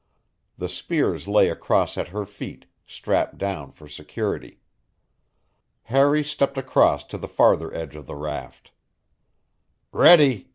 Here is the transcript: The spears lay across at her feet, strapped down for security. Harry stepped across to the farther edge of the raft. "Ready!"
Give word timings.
The 0.57 0.67
spears 0.67 1.27
lay 1.27 1.47
across 1.49 1.95
at 1.95 2.07
her 2.07 2.25
feet, 2.25 2.65
strapped 2.87 3.37
down 3.37 3.71
for 3.71 3.87
security. 3.87 4.59
Harry 5.83 6.23
stepped 6.23 6.57
across 6.57 7.03
to 7.03 7.19
the 7.19 7.27
farther 7.27 7.71
edge 7.75 7.95
of 7.95 8.07
the 8.07 8.15
raft. 8.15 8.71
"Ready!" 9.91 10.49